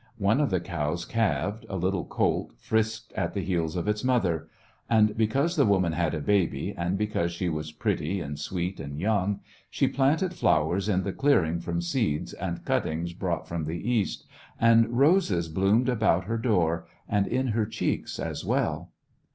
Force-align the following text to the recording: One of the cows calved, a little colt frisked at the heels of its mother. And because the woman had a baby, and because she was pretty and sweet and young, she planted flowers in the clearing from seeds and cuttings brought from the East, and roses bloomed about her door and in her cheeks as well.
One 0.17 0.41
of 0.41 0.49
the 0.49 0.59
cows 0.59 1.05
calved, 1.05 1.63
a 1.69 1.75
little 1.77 2.05
colt 2.05 2.53
frisked 2.57 3.13
at 3.13 3.35
the 3.35 3.43
heels 3.43 3.75
of 3.75 3.87
its 3.87 4.03
mother. 4.03 4.47
And 4.89 5.15
because 5.15 5.55
the 5.55 5.63
woman 5.67 5.91
had 5.91 6.15
a 6.15 6.19
baby, 6.21 6.73
and 6.75 6.97
because 6.97 7.31
she 7.31 7.49
was 7.49 7.71
pretty 7.71 8.19
and 8.19 8.39
sweet 8.39 8.79
and 8.79 8.97
young, 8.97 9.41
she 9.69 9.87
planted 9.87 10.33
flowers 10.33 10.89
in 10.89 11.03
the 11.03 11.13
clearing 11.13 11.59
from 11.59 11.81
seeds 11.81 12.33
and 12.33 12.65
cuttings 12.65 13.13
brought 13.13 13.47
from 13.47 13.65
the 13.65 13.77
East, 13.91 14.25
and 14.59 14.89
roses 14.89 15.47
bloomed 15.49 15.87
about 15.87 16.23
her 16.23 16.39
door 16.39 16.87
and 17.07 17.27
in 17.27 17.49
her 17.49 17.67
cheeks 17.67 18.17
as 18.17 18.43
well. 18.43 18.89